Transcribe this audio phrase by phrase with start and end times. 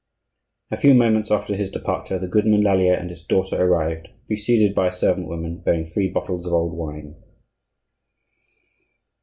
[0.71, 4.87] A few moments after his departure the goodman Lallier and his daughter arrived, preceded by
[4.87, 7.21] a servant woman, bearing three bottles of old wine.